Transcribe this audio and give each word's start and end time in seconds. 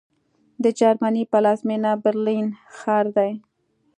د 0.63 0.65
جرمني 0.79 1.23
پلازمېنه 1.31 1.91
برلین 2.03 2.45
ښار 2.77 3.05
دی 3.17 3.31